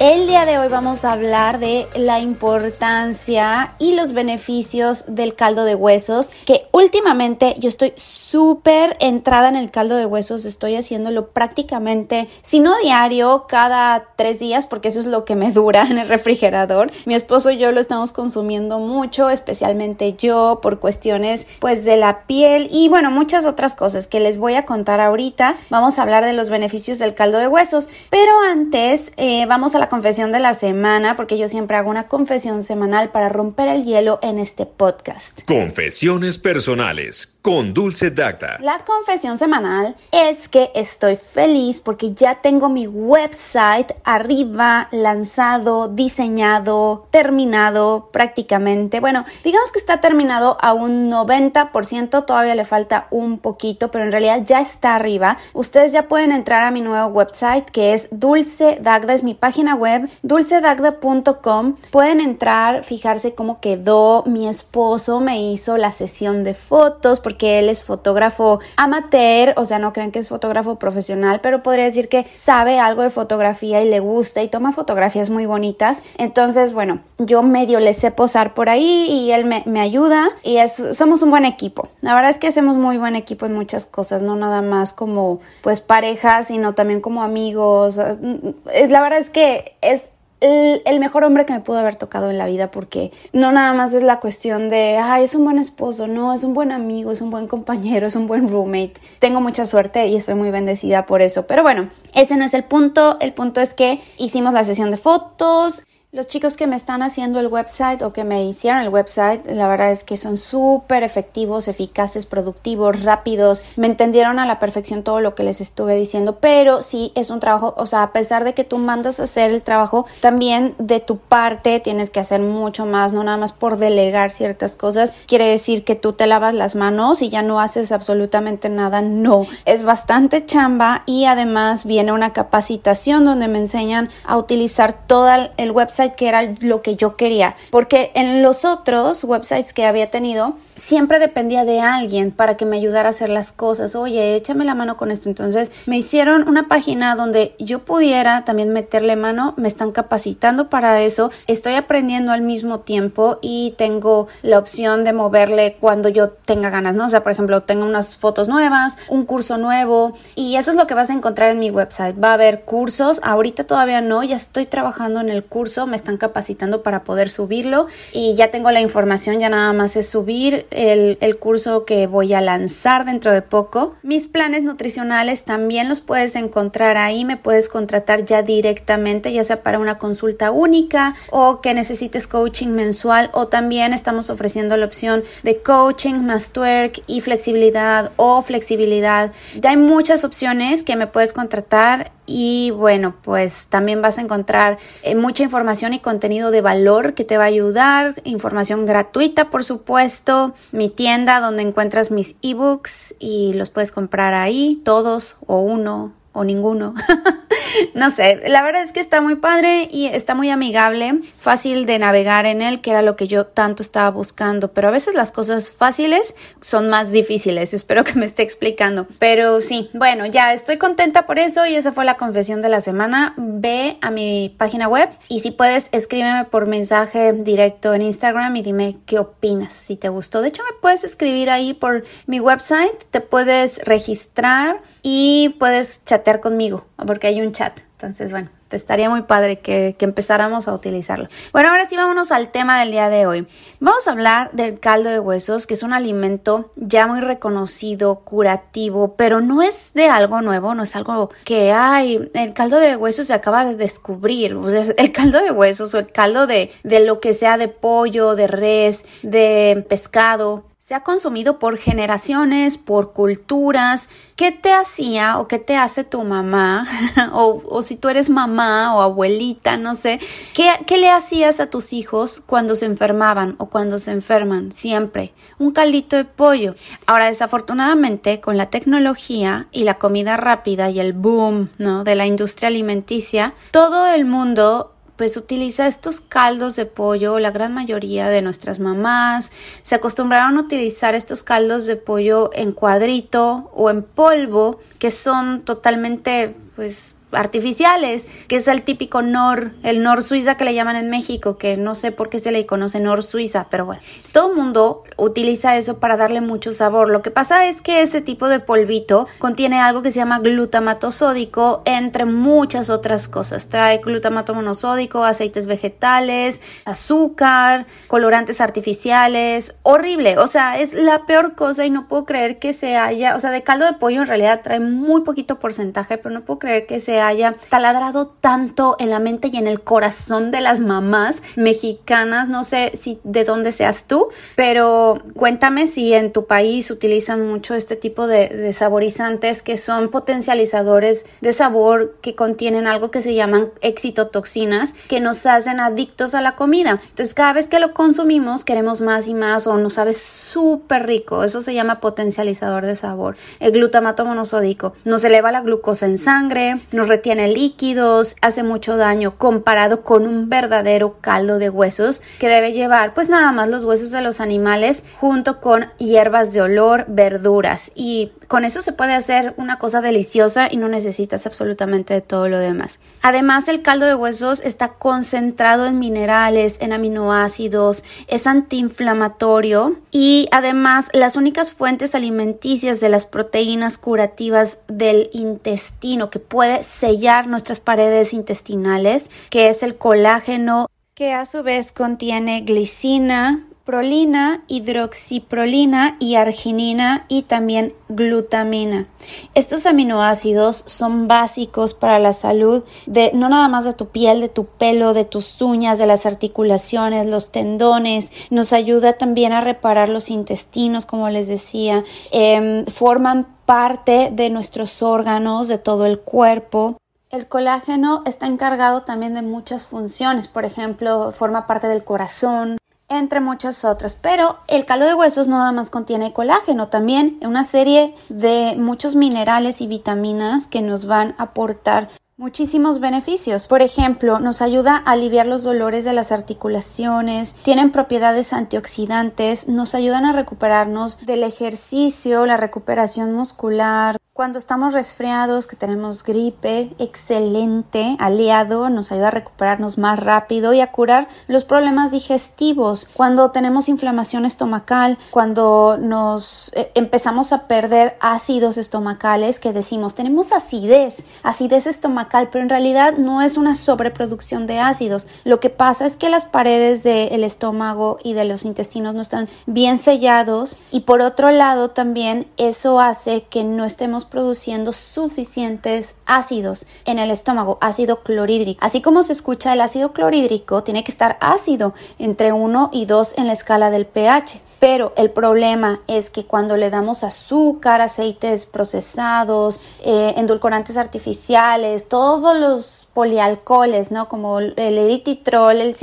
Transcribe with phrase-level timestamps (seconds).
[0.00, 5.64] El día de hoy vamos a hablar de la importancia y los beneficios del caldo
[5.64, 11.28] de huesos, que últimamente yo estoy súper entrada en el caldo de huesos, estoy haciéndolo
[11.28, 15.98] prácticamente, si no diario, cada tres días, porque eso es lo que me dura en
[15.98, 16.90] el refrigerador.
[17.04, 22.24] Mi esposo y yo lo estamos consumiendo mucho, especialmente yo, por cuestiones pues de la
[22.26, 25.54] piel y bueno, muchas otras cosas que les voy a contar ahorita.
[25.70, 29.78] Vamos a hablar de los beneficios del caldo de huesos, pero antes eh, vamos a
[29.78, 33.84] la confesión de la semana, porque yo siempre hago una confesión semanal para romper el
[33.84, 35.42] hielo en este podcast.
[35.46, 38.56] Confesiones personales con Dulce Dacta.
[38.60, 47.06] La confesión semanal es que estoy feliz porque ya tengo mi website arriba, lanzado, diseñado,
[47.10, 48.98] terminado prácticamente.
[48.98, 54.12] Bueno, digamos que está terminado a un 90%, todavía le falta un poquito, pero en
[54.12, 55.36] realidad ya está arriba.
[55.52, 59.74] Ustedes ya pueden entrar a mi nuevo website que es Dulce Dagda, es mi página
[59.74, 61.76] web, dulcedagda.com.
[61.90, 64.22] Pueden entrar, fijarse cómo quedó.
[64.24, 69.92] Mi esposo me hizo la sesión de fotos él es fotógrafo amateur, o sea, no
[69.92, 74.00] crean que es fotógrafo profesional, pero podría decir que sabe algo de fotografía y le
[74.00, 76.02] gusta y toma fotografías muy bonitas.
[76.18, 80.56] Entonces, bueno, yo medio le sé posar por ahí y él me, me ayuda y
[80.56, 81.88] es, somos un buen equipo.
[82.00, 85.40] La verdad es que hacemos muy buen equipo en muchas cosas, no nada más como
[85.62, 87.96] pues parejas, sino también como amigos.
[87.96, 90.13] La verdad es que es
[90.44, 93.94] el, mejor hombre que me pudo haber tocado en la vida porque no nada más
[93.94, 97.22] es la cuestión de, ay, es un buen esposo, no, es un buen amigo, es
[97.22, 98.94] un buen compañero, es un buen roommate.
[99.18, 101.46] Tengo mucha suerte y estoy muy bendecida por eso.
[101.46, 103.16] Pero bueno, ese no es el punto.
[103.20, 107.40] El punto es que hicimos la sesión de fotos los chicos que me están haciendo
[107.40, 111.66] el website o que me hicieron el website, la verdad es que son súper efectivos,
[111.66, 113.64] eficaces, productivos, rápidos.
[113.74, 117.40] Me entendieron a la perfección todo lo que les estuve diciendo, pero sí es un
[117.40, 121.00] trabajo, o sea, a pesar de que tú mandas a hacer el trabajo, también de
[121.00, 125.14] tu parte tienes que hacer mucho más, no nada más por delegar ciertas cosas.
[125.26, 129.02] Quiere decir que tú te lavas las manos y ya no haces absolutamente nada.
[129.02, 135.24] No, es bastante chamba y además viene una capacitación donde me enseñan a utilizar todo
[135.56, 140.10] el website que era lo que yo quería, porque en los otros websites que había
[140.10, 144.64] tenido siempre dependía de alguien para que me ayudara a hacer las cosas, oye, échame
[144.64, 149.54] la mano con esto, entonces me hicieron una página donde yo pudiera también meterle mano,
[149.56, 155.12] me están capacitando para eso, estoy aprendiendo al mismo tiempo y tengo la opción de
[155.12, 157.06] moverle cuando yo tenga ganas, ¿no?
[157.06, 160.86] O sea, por ejemplo, tengo unas fotos nuevas, un curso nuevo y eso es lo
[160.86, 162.16] que vas a encontrar en mi website.
[162.22, 166.16] Va a haber cursos, ahorita todavía no, ya estoy trabajando en el curso, me están
[166.16, 171.18] capacitando para poder subirlo y ya tengo la información, ya nada más es subir el,
[171.20, 173.94] el curso que voy a lanzar dentro de poco.
[174.02, 179.62] Mis planes nutricionales también los puedes encontrar ahí, me puedes contratar ya directamente, ya sea
[179.62, 185.22] para una consulta única o que necesites coaching mensual o también estamos ofreciendo la opción
[185.44, 189.30] de coaching más twerk y flexibilidad o flexibilidad.
[189.60, 194.78] Ya hay muchas opciones que me puedes contratar y bueno, pues también vas a encontrar
[195.02, 199.64] eh, mucha información y contenido de valor que te va a ayudar, información gratuita por
[199.64, 206.12] supuesto, mi tienda donde encuentras mis ebooks y los puedes comprar ahí, todos o uno
[206.34, 206.94] o ninguno.
[207.94, 211.98] no sé, la verdad es que está muy padre y está muy amigable, fácil de
[211.98, 215.32] navegar en él, que era lo que yo tanto estaba buscando, pero a veces las
[215.32, 219.06] cosas fáciles son más difíciles, espero que me esté explicando.
[219.18, 222.80] Pero sí, bueno, ya estoy contenta por eso y esa fue la confesión de la
[222.80, 223.34] semana.
[223.36, 228.62] Ve a mi página web y si puedes, escríbeme por mensaje directo en Instagram y
[228.62, 230.42] dime qué opinas, si te gustó.
[230.42, 236.23] De hecho, me puedes escribir ahí por mi website, te puedes registrar y puedes chatear
[236.40, 237.78] conmigo, porque hay un chat.
[237.92, 241.28] Entonces, bueno, estaría muy padre que, que, empezáramos a utilizarlo.
[241.52, 243.46] Bueno, ahora sí vámonos al tema del día de hoy.
[243.80, 249.14] Vamos a hablar del caldo de huesos, que es un alimento ya muy reconocido, curativo,
[249.16, 252.30] pero no es de algo nuevo, no es algo que hay.
[252.34, 254.56] El caldo de huesos se acaba de descubrir.
[254.96, 258.46] el caldo de huesos o el caldo de, de lo que sea de pollo, de
[258.46, 264.10] res, de pescado, se ha consumido por generaciones, por culturas.
[264.36, 266.86] ¿Qué te hacía o qué te hace tu mamá?
[267.32, 270.20] o, si tú eres mamá o abuelita, no sé.
[270.52, 274.72] ¿qué, ¿Qué le hacías a tus hijos cuando se enfermaban o cuando se enferman?
[274.72, 275.32] Siempre.
[275.58, 276.74] Un caldito de pollo.
[277.06, 282.04] Ahora, desafortunadamente, con la tecnología y la comida rápida y el boom ¿no?
[282.04, 287.72] de la industria alimenticia, todo el mundo pues utiliza estos caldos de pollo, la gran
[287.72, 289.52] mayoría de nuestras mamás
[289.82, 295.62] se acostumbraron a utilizar estos caldos de pollo en cuadrito o en polvo que son
[295.62, 301.10] totalmente pues artificiales, que es el típico Nor, el Nor Suiza que le llaman en
[301.10, 304.00] México, que no sé por qué se le conoce Nor Suiza, pero bueno,
[304.32, 307.10] todo el mundo utiliza eso para darle mucho sabor.
[307.10, 311.10] Lo que pasa es que ese tipo de polvito contiene algo que se llama glutamato
[311.10, 313.68] sódico, entre muchas otras cosas.
[313.68, 321.84] Trae glutamato monosódico, aceites vegetales, azúcar, colorantes artificiales, horrible, o sea, es la peor cosa
[321.86, 324.60] y no puedo creer que se haya, o sea, de caldo de pollo en realidad
[324.62, 329.18] trae muy poquito porcentaje, pero no puedo creer que se haya taladrado tanto en la
[329.18, 332.48] mente y en el corazón de las mamás mexicanas.
[332.48, 337.74] No sé si de dónde seas tú, pero cuéntame si en tu país utilizan mucho
[337.74, 343.70] este tipo de, saborizantes que son potencializadores de sabor que contienen algo que se llaman
[343.80, 347.00] excitotoxinas que nos hacen adictos a la comida.
[347.08, 351.44] Entonces cada vez que lo consumimos queremos más y más o nos sabe súper rico.
[351.44, 353.36] Eso se llama potencializador de sabor.
[353.60, 359.38] El glutamato monosódico nos eleva la glucosa en sangre, nos retiene líquidos, hace mucho daño
[359.38, 364.10] comparado con un verdadero caldo de huesos que debe llevar pues nada más los huesos
[364.10, 369.54] de los animales junto con hierbas de olor, verduras y con eso se puede hacer
[369.56, 373.00] una cosa deliciosa y no necesitas absolutamente de todo lo demás.
[373.22, 381.08] Además, el caldo de huesos está concentrado en minerales, en aminoácidos, es antiinflamatorio y además
[381.12, 388.32] las únicas fuentes alimenticias de las proteínas curativas del intestino que puede sellar nuestras paredes
[388.32, 397.26] intestinales, que es el colágeno que a su vez contiene glicina, prolina, hidroxiprolina y arginina
[397.28, 399.06] y también glutamina.
[399.54, 404.48] Estos aminoácidos son básicos para la salud de no nada más de tu piel, de
[404.48, 408.32] tu pelo, de tus uñas, de las articulaciones, los tendones.
[408.50, 412.04] Nos ayuda también a reparar los intestinos, como les decía.
[412.30, 416.96] Em, forman parte de nuestros órganos, de todo el cuerpo.
[417.30, 422.78] El colágeno está encargado también de muchas funciones, por ejemplo, forma parte del corazón,
[423.18, 424.16] entre muchas otras.
[424.20, 429.16] Pero el caldo de huesos no nada más contiene colágeno, también una serie de muchos
[429.16, 433.68] minerales y vitaminas que nos van a aportar muchísimos beneficios.
[433.68, 439.94] Por ejemplo, nos ayuda a aliviar los dolores de las articulaciones, tienen propiedades antioxidantes, nos
[439.94, 448.16] ayudan a recuperarnos del ejercicio, la recuperación muscular, cuando estamos resfriados, que tenemos gripe, excelente,
[448.18, 453.08] aliado, nos ayuda a recuperarnos más rápido y a curar los problemas digestivos.
[453.14, 460.50] Cuando tenemos inflamación estomacal, cuando nos eh, empezamos a perder ácidos estomacales, que decimos, tenemos
[460.50, 465.28] acidez, acidez estomacal, pero en realidad no es una sobreproducción de ácidos.
[465.44, 469.48] Lo que pasa es que las paredes del estómago y de los intestinos no están
[469.66, 476.86] bien sellados y por otro lado también eso hace que no estemos produciendo suficientes ácidos
[477.04, 478.78] en el estómago, ácido clorhídrico.
[478.82, 483.38] Así como se escucha, el ácido clorhídrico tiene que estar ácido entre 1 y 2
[483.38, 484.60] en la escala del pH.
[484.80, 492.58] Pero el problema es que cuando le damos azúcar, aceites procesados, eh, endulcorantes artificiales, todos
[492.58, 494.28] los polialcoholes, ¿no?
[494.28, 495.96] Como el erititrol, el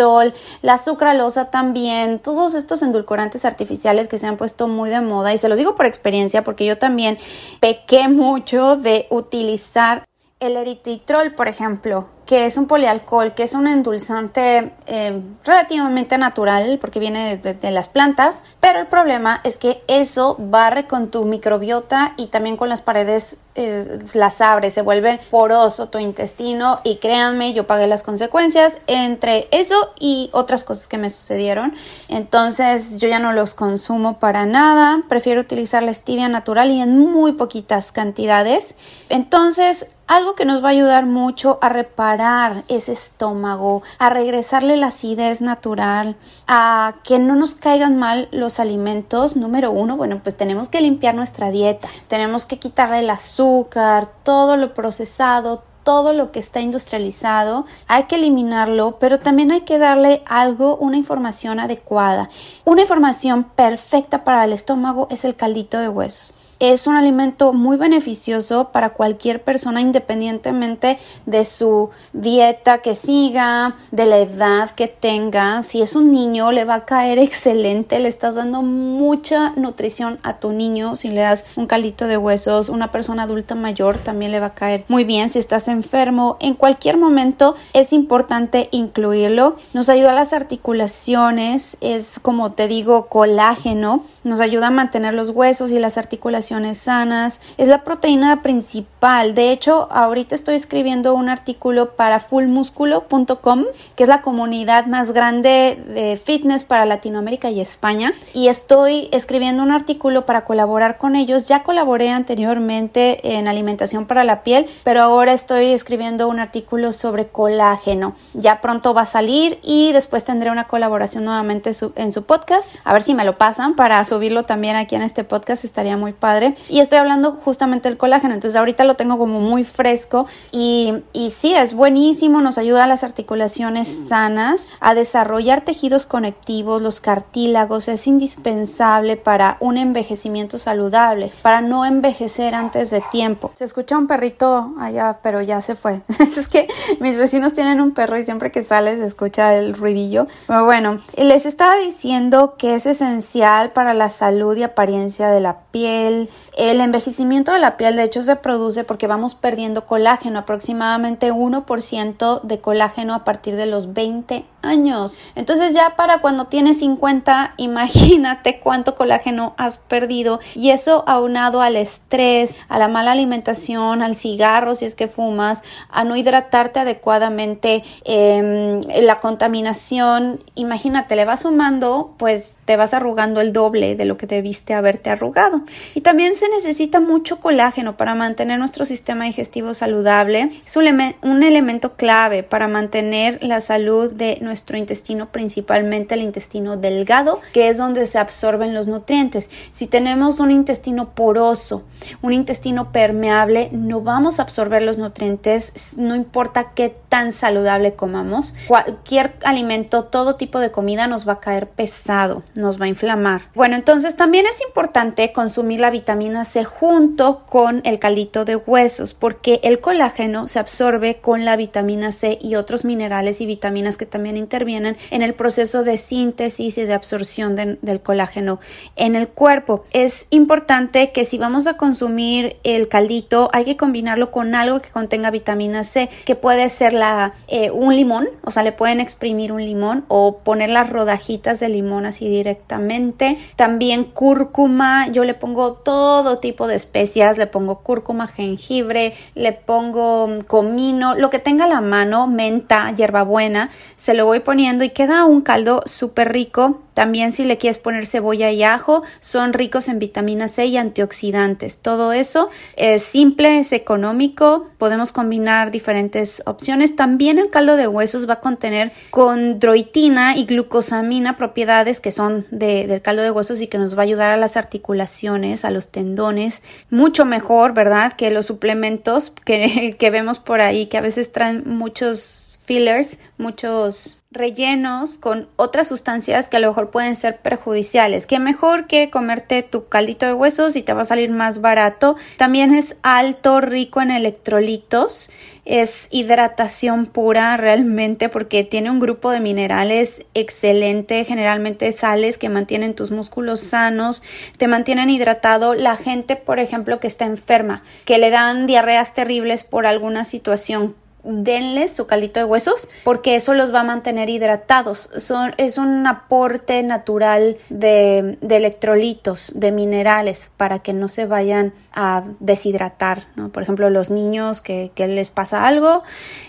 [0.00, 5.32] xilitol, la sucralosa también, todos estos endulcorantes artificiales que se han puesto muy de moda.
[5.32, 7.18] Y se los digo por experiencia porque yo también
[7.60, 10.04] pequé mucho de utilizar
[10.40, 16.78] el eritritol, por ejemplo, que es un polialcohol, que es un endulzante eh, relativamente natural
[16.80, 22.12] porque viene de, las plantas, pero el problema es que eso barre con tu microbiota
[22.16, 27.52] y también con las paredes eh, las abre, se vuelve poroso tu intestino y créanme,
[27.52, 31.74] yo pagué las consecuencias entre eso y otras cosas que me sucedieron.
[32.06, 36.96] Entonces yo ya no los consumo para nada, prefiero utilizar la stevia natural y en
[36.96, 38.76] muy poquitas cantidades.
[39.08, 42.19] Entonces algo que nos va a ayudar mucho a reparar
[42.68, 49.36] ese estómago, a regresarle la acidez natural, a que no nos caigan mal los alimentos.
[49.36, 54.56] Número uno, bueno, pues tenemos que limpiar nuestra dieta, tenemos que quitarle el azúcar, todo
[54.56, 60.22] lo procesado, todo lo que está industrializado, hay que eliminarlo, pero también hay que darle
[60.26, 62.30] algo, una información adecuada.
[62.64, 66.34] Una información perfecta para el estómago es el caldito de huesos.
[66.60, 74.04] Es un alimento muy beneficioso para cualquier persona independientemente de su dieta que siga, de
[74.04, 75.62] la edad que tenga.
[75.62, 80.36] Si es un niño le va a caer excelente, le estás dando mucha nutrición a
[80.36, 80.96] tu niño.
[80.96, 84.54] Si le das un caldito de huesos, una persona adulta mayor también le va a
[84.54, 85.30] caer muy bien.
[85.30, 89.56] Si estás enfermo, en cualquier momento es importante incluirlo.
[89.72, 95.30] Nos ayuda a las articulaciones, es como te digo, colágeno, nos ayuda a mantener los
[95.30, 99.34] huesos y las articulaciones sanas, es la proteína principal.
[99.34, 103.64] De hecho, ahorita estoy escribiendo un artículo para fullmusculo.com,
[103.96, 109.62] que es la comunidad más grande de fitness para Latinoamérica y España, y estoy escribiendo
[109.62, 111.48] un artículo para colaborar con ellos.
[111.48, 117.28] Ya colaboré anteriormente en alimentación para la piel, pero ahora estoy escribiendo un artículo sobre
[117.28, 118.14] colágeno.
[118.34, 122.74] Ya pronto va a salir y después tendré una colaboración nuevamente en su podcast.
[122.84, 126.12] A ver si me lo pasan para subirlo también aquí en este podcast, estaría muy
[126.40, 130.94] padre y estoy hablando justamente del colágeno, entonces ahorita lo tengo como muy fresco y,
[131.12, 137.00] y sí, es buenísimo, nos ayuda a las articulaciones sanas, a desarrollar tejidos conectivos, los
[137.00, 143.52] cartílagos, es indispensable para un envejecimiento saludable, para no envejecer antes de tiempo.
[143.54, 146.00] Se escucha un perrito allá, pero ya se fue.
[146.18, 146.68] es que
[147.00, 150.26] mis vecinos tienen un perro y siempre que sale se escucha el ruidillo.
[150.46, 155.58] Pero bueno, les estaba diciendo que es esencial para la salud y apariencia de la
[155.70, 161.32] piel, el envejecimiento de la piel de hecho se produce porque vamos perdiendo colágeno, aproximadamente
[161.32, 165.18] 1% de colágeno a partir de los 20 años.
[165.34, 171.76] Entonces ya para cuando tienes 50, imagínate cuánto colágeno has perdido y eso aunado al
[171.76, 177.82] estrés, a la mala alimentación, al cigarro si es que fumas, a no hidratarte adecuadamente,
[178.04, 184.16] em, la contaminación, imagínate, le vas sumando, pues te vas arrugando el doble de lo
[184.16, 185.62] que debiste haberte arrugado.
[185.94, 190.50] Y también se necesita mucho colágeno para mantener nuestro sistema digestivo saludable.
[190.64, 196.76] Es un, elemento clave para mantener la salud de nuestro nuestro intestino, principalmente el intestino
[196.76, 199.48] delgado, que es donde se absorben los nutrientes.
[199.70, 201.84] Si tenemos un intestino poroso,
[202.20, 208.54] un intestino permeable, no vamos a absorber los nutrientes, no importa qué tan saludable comamos.
[208.66, 213.42] Cualquier alimento, todo tipo de comida nos va a caer pesado, nos va a inflamar.
[213.54, 219.14] Bueno, entonces también es importante consumir la vitamina C junto con el caldito de huesos,
[219.14, 224.06] porque el colágeno se absorbe con la vitamina C y otros minerales y vitaminas que
[224.06, 228.58] también intervienen en el proceso de síntesis y de absorción del colágeno
[228.96, 229.84] en el cuerpo.
[229.92, 234.90] Es importante que si vamos a consumir el caldito hay que combinarlo con algo que
[234.90, 239.52] contenga vitamina C, que puede ser la, eh, un limón, o sea, le pueden exprimir
[239.52, 243.38] un limón o poner las rodajitas de limón así directamente.
[243.56, 250.28] También cúrcuma, yo le pongo todo tipo de especias, le pongo cúrcuma, jengibre, le pongo
[250.46, 255.24] comino, lo que tenga a la mano, menta, hierbabuena, se lo voy poniendo y queda
[255.24, 256.82] un caldo súper rico.
[256.94, 261.78] También si le quieres poner cebolla y ajo, son ricos en vitamina C y antioxidantes.
[261.78, 266.94] Todo eso es simple, es económico, podemos combinar diferentes opciones.
[266.94, 273.02] También el caldo de huesos va a contener condroitina y glucosamina, propiedades que son del
[273.02, 276.62] caldo de huesos y que nos va a ayudar a las articulaciones, a los tendones,
[276.88, 278.12] mucho mejor, ¿verdad?
[278.12, 282.36] Que los suplementos que, que vemos por ahí, que a veces traen muchos
[282.70, 288.26] fillers, muchos rellenos con otras sustancias que a lo mejor pueden ser perjudiciales.
[288.26, 292.16] Que mejor que comerte tu caldito de huesos y te va a salir más barato.
[292.36, 295.30] También es alto, rico en electrolitos.
[295.64, 302.94] Es hidratación pura realmente porque tiene un grupo de minerales excelente, generalmente sales que mantienen
[302.94, 304.22] tus músculos sanos,
[304.56, 305.74] te mantienen hidratado.
[305.74, 310.94] La gente, por ejemplo, que está enferma, que le dan diarreas terribles por alguna situación
[311.24, 315.10] denles su caldito de huesos porque eso los va a mantener hidratados.
[315.16, 322.24] Son, es un aporte natural de, electrolitos, de minerales para que no se vayan a
[322.40, 323.26] deshidratar.
[323.52, 326.02] Por ejemplo, los niños que, que, les pasa algo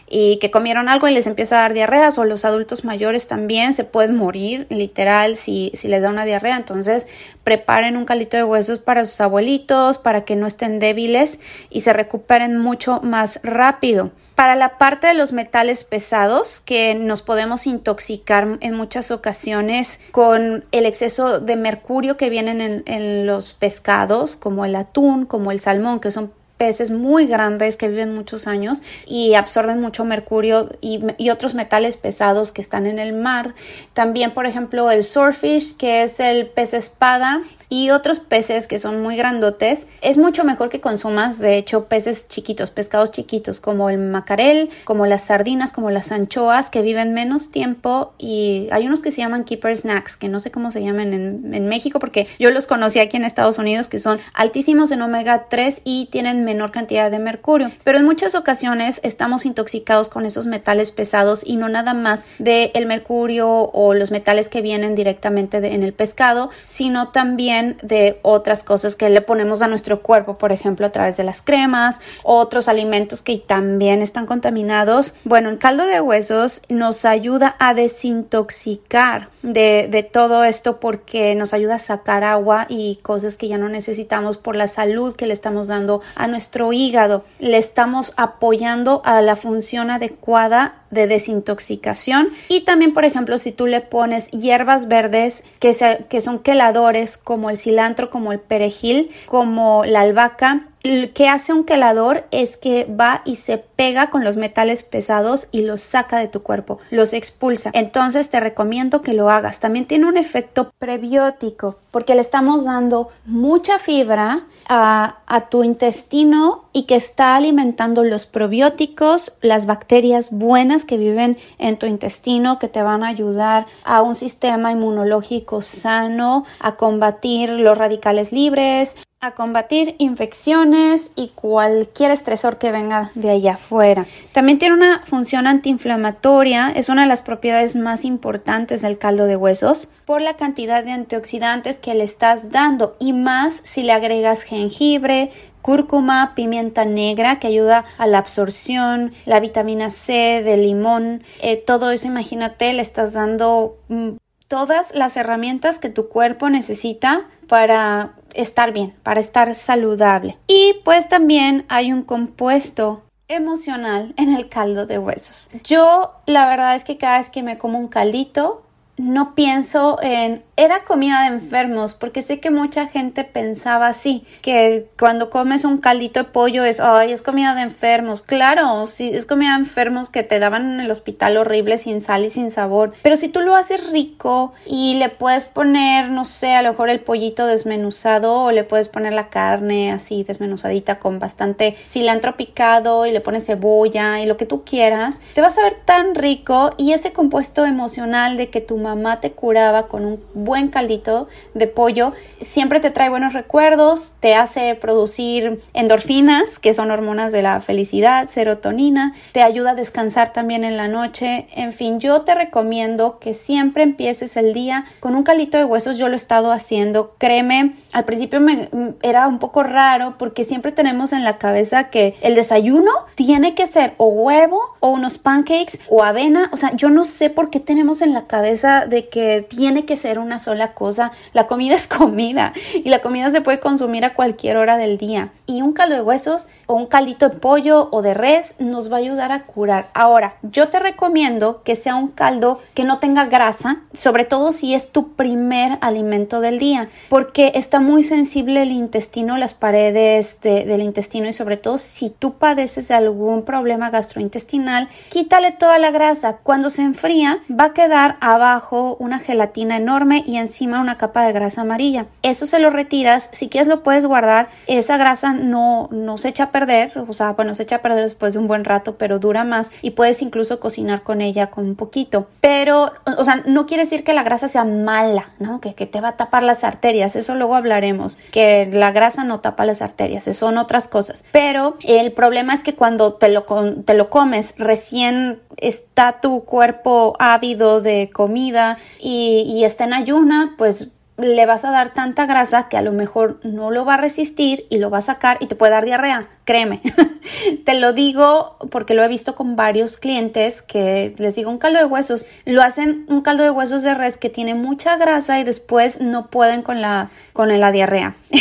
[0.08, 3.74] y que comieron algo y les empieza a dar diarreas o los adultos mayores también
[3.74, 6.58] se pueden morir literal si, si les da una diarrea.
[6.58, 7.08] Entonces
[7.43, 11.93] preparen un caldito de huesos para sus abuelitos para que no estén débiles y se
[11.93, 14.12] recuperen mucho más rápido.
[14.36, 20.63] Para la parte de los metales pesados que nos podemos intoxicar en muchas ocasiones con
[20.71, 26.00] el exceso de mercurio que vienen en, los pescados como el atún, como el salmón,
[26.00, 26.31] que son
[26.62, 31.98] peces muy grandes que viven muchos años y absorben mucho mercurio y, y, otros metales
[31.98, 33.56] pesados que están en el mar.
[33.96, 37.41] También, por ejemplo, el swordfish, que es el pez espada,
[37.72, 42.27] y otros peces que son muy grandotes, es mucho mejor que consumas, de hecho, peces
[42.27, 47.50] chiquitos, pescados chiquitos, como el macarel, como las sardinas, como las anchoas, que viven menos
[47.50, 51.13] tiempo y hay unos que se llaman keeper snacks, que no sé cómo se llaman
[51.13, 55.01] en, en México, porque yo los conocí aquí en Estados Unidos, que son altísimos en
[55.01, 57.72] omega 3 y tienen menor cantidad de mercurio.
[57.84, 62.72] Pero en muchas ocasiones estamos intoxicados con esos metales pesados y no nada más del
[62.74, 68.63] el mercurio o los metales que vienen directamente en el pescado, sino también de otras
[68.63, 72.67] cosas que le ponemos a nuestro cuerpo, por ejemplo, a través de las cremas, otros
[72.67, 75.13] alimentos que también están contaminados.
[75.24, 81.53] Bueno, el caldo de huesos nos ayuda a desintoxicar de, de todo esto porque nos
[81.53, 85.34] ayuda a sacar agua y cosas que ya no necesitamos por la salud que le
[85.34, 86.40] estamos dando a nuestro
[86.74, 87.24] hígado.
[87.39, 93.65] Le estamos apoyando a la función adecuada de desintoxicación y también por ejemplo si tú
[93.65, 95.75] le pones hierbas verdes que,
[96.10, 100.67] que son queladores como el cilantro, como el perejil, como la albahaca.
[100.84, 105.62] Que hace un quelador es que va y se pega con los metales pesados y
[105.62, 107.72] los saca de tu cuerpo, los expulsa.
[107.74, 109.60] Entonces te recomiendo que lo hagas.
[109.60, 116.66] También tiene un efecto prebiótico porque le estamos dando mucha fibra a, a tu intestino
[116.74, 122.70] y que está alimentando los probióticos, las bacterias buenas que viven en tu intestino que
[122.70, 129.36] te van a ayudar a un sistema inmunológico sano, a combatir los radicales libres, a
[129.36, 134.08] combatir infecciones y cualquier estresor que venga de allá afuera.
[134.32, 139.36] También tiene una función antiinflamatoria, es una de las propiedades más importantes del caldo de
[139.36, 144.42] huesos por la cantidad de antioxidantes que le estás dando y más si le agregas
[144.42, 145.30] jengibre,
[145.62, 151.92] cúrcuma, pimienta negra que ayuda a la absorción, la vitamina C de limón, eh, todo
[151.92, 154.13] eso imagínate, le estás dando mm,
[154.51, 160.38] todas las herramientas que tu cuerpo necesita para estar bien, para estar saludable.
[160.46, 165.50] Y pues también hay un compuesto emocional en el caldo de huesos.
[165.63, 168.63] Yo la verdad es que cada vez que me como un caldito,
[168.98, 174.89] no pienso en era comida de enfermos, porque sé que mucha gente pensaba así, que
[174.99, 178.21] cuando comes un caldito de pollo es, ay, es comida de enfermos.
[178.21, 182.25] Claro, sí, es comida de enfermos que te daban en el hospital horrible, sin sal
[182.25, 182.93] y sin sabor.
[183.01, 186.89] Pero si tú lo haces rico y le puedes poner, no sé, a lo mejor
[186.89, 193.08] el pollito desmenuzado o le puedes poner la carne así desmenuzadita con bastante cilantro picado
[193.08, 196.75] y le pones cebolla y lo que tú quieras, te vas a ver tan rico
[196.77, 201.67] y ese compuesto emocional de que tu mamá te curaba con un buen caldito de
[201.67, 207.62] pollo siempre te trae buenos recuerdos, te hace producir endorfinas, que son hormonas de la
[207.62, 211.48] felicidad, serotonina, te ayuda a descansar también en la noche.
[211.56, 215.98] En fin, yo te recomiendo que siempre empieces el día con un caldito de huesos.
[215.98, 217.15] Yo lo he estado haciendo.
[217.17, 218.70] Créeme, al principio me
[219.02, 223.67] era un poco raro porque siempre tenemos en la cabeza que el desayuno tiene que
[223.67, 226.50] ser o huevo o unos pancakes o avena.
[226.54, 229.97] O sea, yo no sé por qué tenemos en la cabeza de que tiene que
[229.97, 231.12] ser una sola cosa.
[231.34, 235.31] La comida es comida y la comida se puede consumir a cualquier hora del día.
[235.45, 238.95] Y un caldo de huesos o un caldito de pollo o de res nos va
[238.97, 239.89] a ayudar a curar.
[239.93, 244.73] Ahora, yo te recomiendo que sea un caldo que no tenga grasa, sobre todo si
[244.73, 250.81] es tu primer alimento del día, porque está muy sensible el intestino, las paredes del
[250.81, 256.38] intestino y sobre todo si tú padeces de algún problema gastrointestinal, quítale toda la grasa.
[256.43, 261.34] Cuando se enfría va a quedar abajo una gelatina enorme y encima una capa de
[261.34, 262.06] grasa amarilla.
[262.21, 266.45] Eso se lo retiras, si quieres lo puedes guardar, esa grasa no, no se echa
[266.45, 269.19] a perder, o sea, bueno, se echa a perder después de un buen rato, pero
[269.19, 272.28] dura más y puedes incluso cocinar con ella con un poquito.
[272.39, 275.60] Pero, o sea, no quiere decir que la grasa sea mala, ¿no?
[275.60, 279.39] Que, que te va a tapar las arterias, eso luego hablaremos, que la grasa no
[279.39, 281.24] tapa las arterias, son otras cosas.
[281.32, 283.43] Pero el problema es que cuando te lo,
[283.86, 288.51] te lo comes recién está tu cuerpo ávido de comida
[289.00, 290.90] y, y está en ayuna, pues
[291.21, 294.65] le vas a dar tanta grasa que a lo mejor no lo va a resistir
[294.69, 296.81] y lo va a sacar y te puede dar diarrea créeme.
[297.65, 301.79] Te lo digo porque lo he visto con varios clientes que les digo un caldo
[301.79, 305.43] de huesos, lo hacen un caldo de huesos de res que tiene mucha grasa y
[305.43, 308.15] después no pueden con la con la diarrea.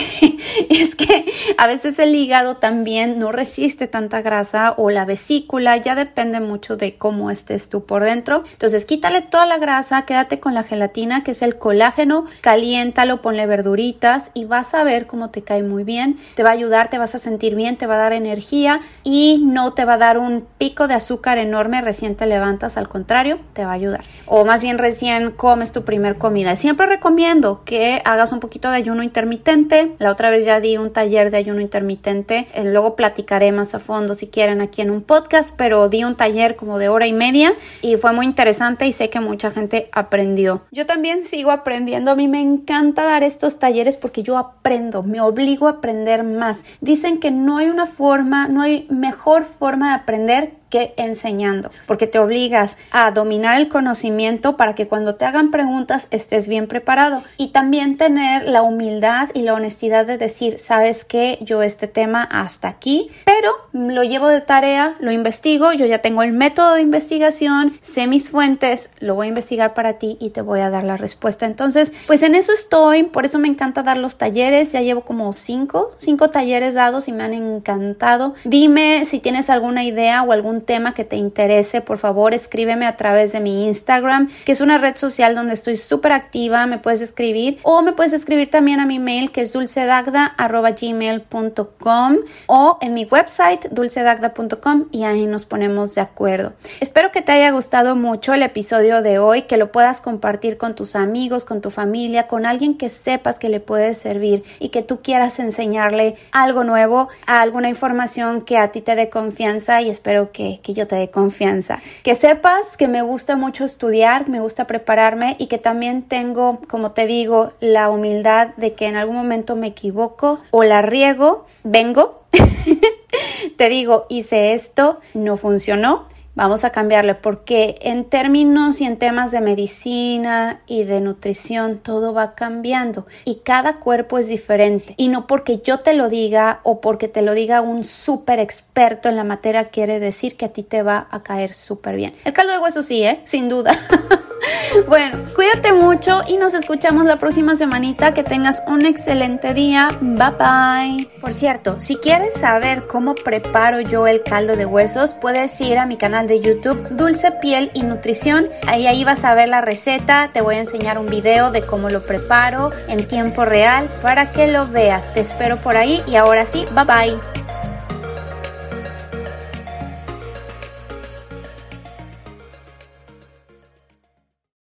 [0.69, 5.95] es que a veces el hígado también no resiste tanta grasa o la vesícula, ya
[5.95, 8.43] depende mucho de cómo estés tú por dentro.
[8.51, 13.21] Entonces, quítale toda la grasa, quédate con la gelatina que es el colágeno caliente caliéntalo,
[13.21, 16.19] ponle verduritas y vas a ver cómo te cae muy bien.
[16.37, 19.43] Te va a ayudar, te vas a sentir bien, te va a dar energía y
[19.45, 23.41] no te va a dar un pico de azúcar enorme recién te levantas, al contrario,
[23.55, 24.05] te va a ayudar.
[24.27, 26.55] O más bien recién comes tu primer comida.
[26.55, 29.91] Siempre recomiendo que hagas un poquito de ayuno intermitente.
[29.99, 32.47] La otra vez ya di un taller de ayuno intermitente.
[32.55, 36.15] Eh, luego platicaré más a fondo si quieren aquí en un podcast, pero di un
[36.15, 37.53] taller como de hora y media
[37.83, 40.63] y fue muy interesante y sé que mucha gente aprendió.
[40.71, 42.13] Yo también sigo aprendiendo.
[42.13, 46.65] A mí me encanta dar estos talleres porque yo aprendo, me obligo a aprender más.
[46.81, 52.07] Dicen que no hay una forma, no hay mejor forma de aprender que enseñando, porque
[52.07, 57.23] te obligas a dominar el conocimiento para que cuando te hagan preguntas estés bien preparado
[57.37, 62.23] y también tener la humildad y la honestidad de decir, sabes que yo este tema
[62.23, 66.83] hasta aquí, pero lo llevo de tarea, lo investigo, yo ya tengo el método de
[66.83, 70.85] investigación, sé mis fuentes, lo voy a investigar para ti y te voy a dar
[70.85, 71.47] la respuesta.
[71.47, 75.33] Entonces, pues en eso estoy, por eso me encanta dar los talleres, ya llevo como
[75.33, 78.35] cinco, cinco talleres dados y me han encantado.
[78.45, 82.97] Dime si tienes alguna idea o algún tema que te interese, por favor escríbeme a
[82.97, 87.01] través de mi Instagram, que es una red social donde estoy súper activa, me puedes
[87.01, 93.05] escribir o me puedes escribir también a mi mail que es dulcedagda.gmail.com o en mi
[93.05, 96.55] website dulcedagda.com y ahí nos ponemos de acuerdo.
[96.81, 100.75] Espero que te haya gustado mucho el episodio de hoy, que lo puedas compartir con
[100.75, 104.83] tus amigos, con tu familia, con alguien que sepas que le puede servir y que
[104.83, 110.33] tú quieras enseñarle algo nuevo, alguna información que a ti te dé confianza y espero
[110.33, 111.81] que que, yo te dé confianza.
[112.03, 116.93] Que sepas que me gusta mucho estudiar, me gusta prepararme y que también tengo, como
[116.93, 122.23] te digo, la humildad de que en algún momento me equivoco o la riego, vengo,
[123.57, 129.33] te digo, hice esto, no funcionó Vamos a cambiarle porque en términos y en temas
[129.33, 134.95] de medicina y de nutrición todo va cambiando y cada cuerpo es diferente.
[134.97, 139.09] Y no porque yo te lo diga o porque te lo diga un súper experto
[139.09, 142.15] en la materia quiere decir que a ti te va a caer súper bien.
[142.25, 143.21] El caldo de hueso sí, ¿eh?
[143.25, 143.73] Sin duda.
[144.87, 148.15] Bueno, cuídate mucho y nos escuchamos la próxima semanita.
[148.15, 149.89] Que tengas un excelente día.
[150.01, 151.09] Bye bye.
[151.21, 155.87] Por cierto, si quieres saber cómo preparo yo el caldo de huesos, puedes ir a
[155.87, 158.49] mi canal de YouTube Dulce Piel y Nutrición.
[158.67, 160.31] Ahí ahí vas a ver la receta.
[160.33, 164.47] Te voy a enseñar un video de cómo lo preparo en tiempo real para que
[164.47, 165.13] lo veas.
[165.13, 167.21] Te espero por ahí y ahora sí, bye bye.